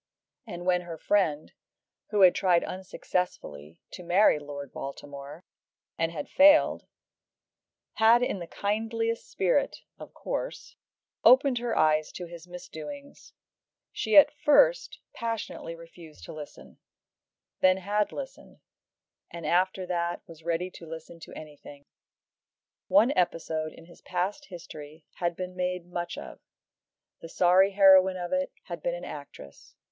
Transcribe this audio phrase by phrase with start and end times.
[0.47, 1.53] And when her friend,
[2.09, 5.43] who had tried unsuccessfully to marry Lord Baltimore
[5.95, 6.87] and had failed,
[7.93, 10.75] had in the kindliest spirit, of course,
[11.23, 13.33] opened her eyes to his misdoings,
[13.91, 16.79] she had at first passionately refused to listen,
[17.59, 18.59] then had listened,
[19.29, 21.85] and after that was ready to listen to anything.
[22.87, 26.39] One episode in his past history had been made much of.
[27.21, 29.75] The sorry heroine of it had been an actress.